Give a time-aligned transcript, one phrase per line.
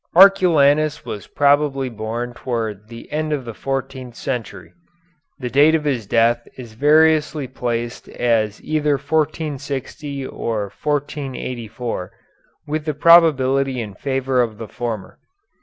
[0.15, 4.73] Arculanus was probably born towards the end of the fourteenth century.
[5.37, 12.11] The date of his death is variously placed as either 1460 or 1484,
[12.65, 15.19] with the probability in favor of the former.